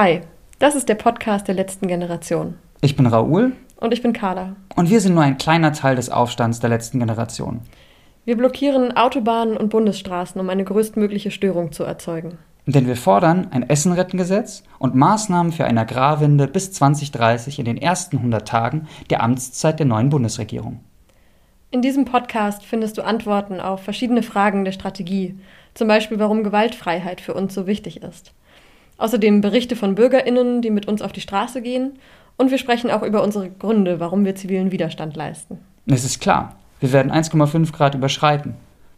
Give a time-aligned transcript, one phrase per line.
[0.00, 0.20] Hi,
[0.60, 2.54] das ist der Podcast der letzten Generation.
[2.82, 3.54] Ich bin Raoul.
[3.78, 4.54] Und ich bin Carla.
[4.76, 7.62] Und wir sind nur ein kleiner Teil des Aufstands der letzten Generation.
[8.24, 12.38] Wir blockieren Autobahnen und Bundesstraßen, um eine größtmögliche Störung zu erzeugen.
[12.64, 18.18] Denn wir fordern ein Essenrettengesetz und Maßnahmen für eine Agrarwende bis 2030 in den ersten
[18.18, 20.78] 100 Tagen der Amtszeit der neuen Bundesregierung.
[21.72, 25.40] In diesem Podcast findest du Antworten auf verschiedene Fragen der Strategie,
[25.74, 28.32] zum Beispiel warum Gewaltfreiheit für uns so wichtig ist.
[28.98, 31.98] Außerdem Berichte von Bürgerinnen, die mit uns auf die Straße gehen.
[32.36, 35.58] Und wir sprechen auch über unsere Gründe, warum wir zivilen Widerstand leisten.
[35.86, 38.54] Es ist klar, wir werden 1,5 Grad überschreiten.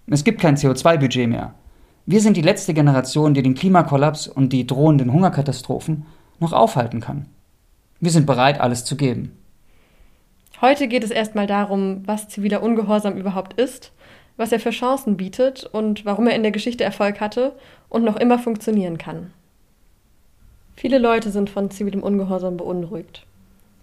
[0.09, 1.55] Es gibt kein CO2-Budget mehr.
[2.06, 6.06] Wir sind die letzte Generation, die den Klimakollaps und die drohenden Hungerkatastrophen
[6.41, 7.27] noch aufhalten kann.
[8.01, 9.37] Wir sind bereit, alles zu geben.
[10.61, 13.92] Heute geht es erstmal darum, was ziviler Ungehorsam überhaupt ist,
[14.37, 17.55] was er für Chancen bietet und warum er in der Geschichte Erfolg hatte
[17.89, 19.33] und noch immer funktionieren kann.
[20.80, 23.27] Viele Leute sind von zivilem Ungehorsam beunruhigt.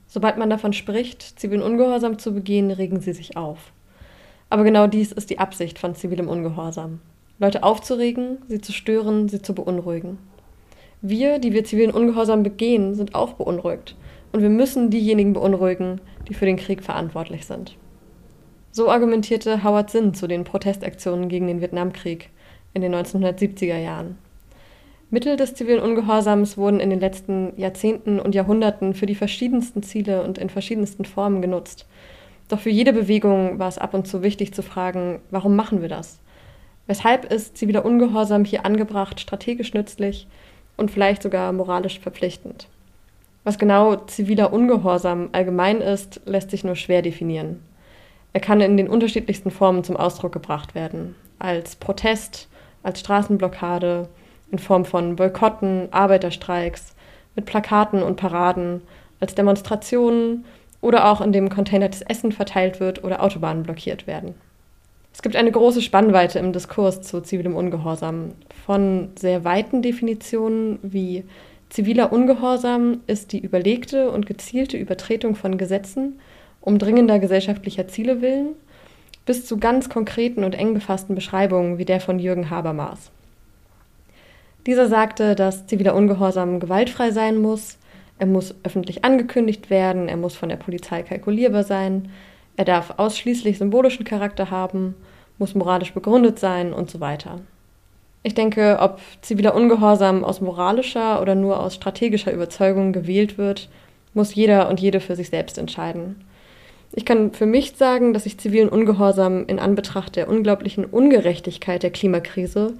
[0.07, 3.71] Sobald man davon spricht, zivilen Ungehorsam zu begehen, regen sie sich auf.
[4.49, 6.99] Aber genau dies ist die Absicht von zivilem Ungehorsam.
[7.37, 10.17] Leute aufzuregen, sie zu stören, sie zu beunruhigen.
[11.03, 13.95] Wir, die wir zivilen Ungehorsam begehen, sind auch beunruhigt.
[14.31, 17.77] Und wir müssen diejenigen beunruhigen, die für den Krieg verantwortlich sind.
[18.71, 22.31] So argumentierte Howard Zinn zu den Protestaktionen gegen den Vietnamkrieg
[22.73, 24.17] in den 1970er Jahren.
[25.09, 30.23] Mittel des zivilen Ungehorsams wurden in den letzten Jahrzehnten und Jahrhunderten für die verschiedensten Ziele
[30.23, 31.85] und in verschiedensten Formen genutzt.
[32.49, 35.87] Doch für jede Bewegung war es ab und zu wichtig zu fragen, warum machen wir
[35.87, 36.19] das?
[36.87, 40.27] Weshalb ist ziviler Ungehorsam hier angebracht, strategisch nützlich
[40.75, 42.67] und vielleicht sogar moralisch verpflichtend?
[43.45, 47.61] Was genau ziviler Ungehorsam allgemein ist, lässt sich nur schwer definieren.
[48.33, 51.15] Er kann in den unterschiedlichsten Formen zum Ausdruck gebracht werden.
[51.39, 52.49] Als Protest,
[52.83, 54.09] als Straßenblockade,
[54.51, 56.95] in Form von Boykotten, Arbeiterstreiks,
[57.35, 58.81] mit Plakaten und Paraden,
[59.19, 60.45] als Demonstrationen
[60.81, 64.35] oder auch indem containiertes Essen verteilt wird oder Autobahnen blockiert werden.
[65.13, 68.33] Es gibt eine große Spannweite im Diskurs zu zivilem Ungehorsam.
[68.65, 71.23] Von sehr weiten Definitionen wie
[71.69, 76.19] ziviler Ungehorsam ist die überlegte und gezielte Übertretung von Gesetzen
[76.67, 78.49] um dringender gesellschaftlicher Ziele willen,
[79.25, 83.09] bis zu ganz konkreten und eng befassten Beschreibungen wie der von Jürgen Habermas.
[84.67, 87.77] Dieser sagte, dass ziviler Ungehorsam gewaltfrei sein muss,
[88.19, 92.09] er muss öffentlich angekündigt werden, er muss von der Polizei kalkulierbar sein,
[92.57, 94.95] er darf ausschließlich symbolischen Charakter haben,
[95.37, 97.39] muss moralisch begründet sein und so weiter.
[98.23, 103.69] Ich denke, ob ziviler Ungehorsam aus moralischer oder nur aus strategischer Überzeugung gewählt wird,
[104.13, 106.25] muss jeder und jede für sich selbst entscheiden.
[106.91, 111.91] Ich kann für mich sagen, dass ich zivilen Ungehorsam in Anbetracht der unglaublichen Ungerechtigkeit der
[111.91, 112.73] Klimakrise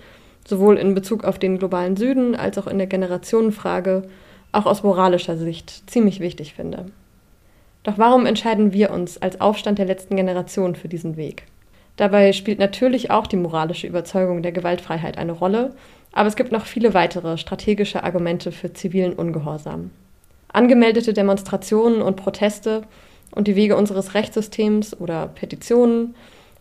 [0.47, 4.03] sowohl in Bezug auf den globalen Süden als auch in der Generationenfrage,
[4.51, 6.85] auch aus moralischer Sicht ziemlich wichtig finde.
[7.83, 11.43] Doch warum entscheiden wir uns als Aufstand der letzten Generation für diesen Weg?
[11.97, 15.73] Dabei spielt natürlich auch die moralische Überzeugung der Gewaltfreiheit eine Rolle,
[16.11, 19.91] aber es gibt noch viele weitere strategische Argumente für zivilen Ungehorsam.
[20.47, 22.83] Angemeldete Demonstrationen und Proteste
[23.31, 26.15] und die Wege unseres Rechtssystems oder Petitionen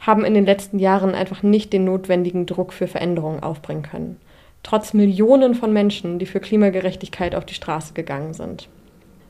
[0.07, 4.17] haben in den letzten Jahren einfach nicht den notwendigen Druck für Veränderungen aufbringen können.
[4.63, 8.69] Trotz Millionen von Menschen, die für Klimagerechtigkeit auf die Straße gegangen sind.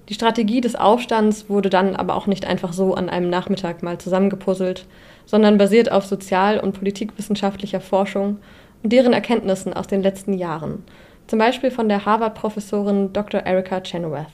[0.08, 3.98] Die Strategie des Aufstands wurde dann aber auch nicht einfach so an einem Nachmittag mal
[3.98, 4.86] zusammengepuzzelt,
[5.24, 8.38] sondern basiert auf sozial- und politikwissenschaftlicher Forschung
[8.82, 10.84] und deren Erkenntnissen aus den letzten Jahren,
[11.26, 13.40] zum Beispiel von der Harvard-Professorin Dr.
[13.40, 14.28] Erica Chenoweth.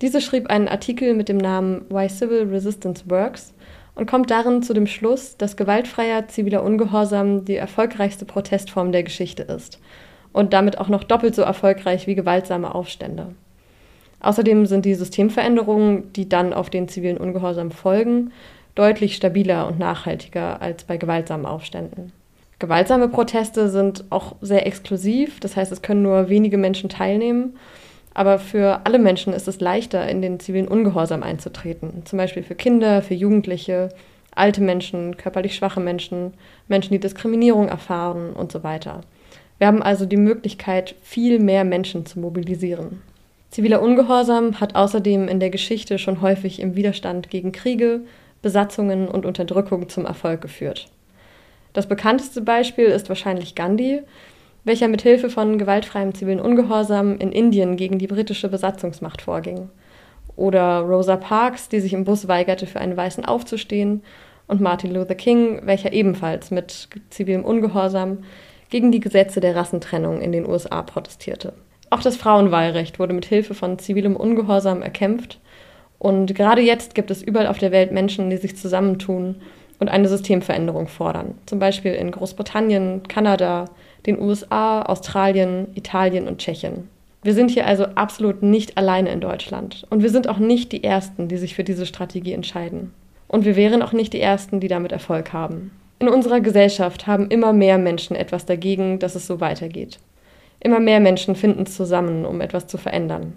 [0.00, 3.52] Diese schrieb einen Artikel mit dem Namen Why Civil Resistance Works
[3.96, 9.42] und kommt darin zu dem Schluss, dass gewaltfreier ziviler Ungehorsam die erfolgreichste Protestform der Geschichte
[9.42, 9.80] ist
[10.32, 13.34] und damit auch noch doppelt so erfolgreich wie gewaltsame Aufstände.
[14.20, 18.32] Außerdem sind die Systemveränderungen, die dann auf den zivilen Ungehorsam folgen,
[18.74, 22.12] deutlich stabiler und nachhaltiger als bei gewaltsamen Aufständen.
[22.58, 27.56] Gewaltsame Proteste sind auch sehr exklusiv, das heißt, es können nur wenige Menschen teilnehmen
[28.16, 32.06] aber für alle Menschen ist es leichter, in den zivilen Ungehorsam einzutreten.
[32.06, 33.90] Zum Beispiel für Kinder, für Jugendliche,
[34.34, 36.32] alte Menschen, körperlich schwache Menschen,
[36.66, 39.02] Menschen, die Diskriminierung erfahren und so weiter.
[39.58, 43.02] Wir haben also die Möglichkeit, viel mehr Menschen zu mobilisieren.
[43.50, 48.00] Ziviler Ungehorsam hat außerdem in der Geschichte schon häufig im Widerstand gegen Kriege,
[48.40, 50.88] Besatzungen und Unterdrückung zum Erfolg geführt.
[51.74, 54.00] Das bekannteste Beispiel ist wahrscheinlich Gandhi,
[54.66, 59.70] welcher mit Hilfe von gewaltfreiem zivilen Ungehorsam in Indien gegen die britische Besatzungsmacht vorging.
[60.34, 64.02] Oder Rosa Parks, die sich im Bus weigerte, für einen Weißen aufzustehen,
[64.48, 68.18] und Martin Luther King, welcher ebenfalls mit zivilem Ungehorsam
[68.70, 71.52] gegen die Gesetze der Rassentrennung in den USA protestierte.
[71.90, 75.40] Auch das Frauenwahlrecht wurde mit Hilfe von zivilem Ungehorsam erkämpft.
[75.98, 79.36] Und gerade jetzt gibt es überall auf der Welt Menschen, die sich zusammentun
[79.78, 81.34] und eine Systemveränderung fordern.
[81.46, 83.66] Zum Beispiel in Großbritannien, Kanada,
[84.06, 86.88] den USA, Australien, Italien und Tschechien.
[87.22, 89.86] Wir sind hier also absolut nicht alleine in Deutschland.
[89.90, 92.94] Und wir sind auch nicht die Ersten, die sich für diese Strategie entscheiden.
[93.28, 95.72] Und wir wären auch nicht die Ersten, die damit Erfolg haben.
[95.98, 99.98] In unserer Gesellschaft haben immer mehr Menschen etwas dagegen, dass es so weitergeht.
[100.60, 103.32] Immer mehr Menschen finden zusammen, um etwas zu verändern.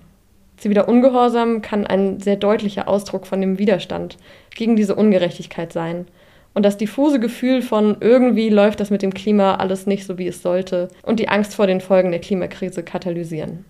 [0.58, 4.18] Ziviler Ungehorsam kann ein sehr deutlicher Ausdruck von dem Widerstand
[4.56, 6.06] gegen diese Ungerechtigkeit sein
[6.54, 10.28] und das diffuse Gefühl von irgendwie läuft das mit dem Klima alles nicht so, wie
[10.28, 13.66] es sollte und die Angst vor den Folgen der Klimakrise katalysieren.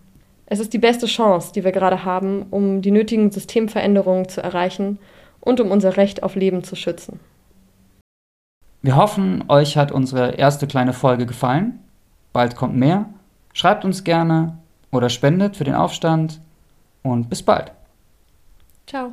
[0.46, 4.98] Es ist die beste Chance, die wir gerade haben, um die nötigen Systemveränderungen zu erreichen
[5.42, 7.20] und um unser Recht auf Leben zu schützen.
[8.82, 11.80] Wir hoffen, euch hat unsere erste kleine Folge gefallen.
[12.34, 13.06] Bald kommt mehr.
[13.54, 14.58] Schreibt uns gerne
[14.92, 16.40] oder spendet für den Aufstand
[17.04, 17.72] und bis bald.
[18.88, 19.12] Ciao.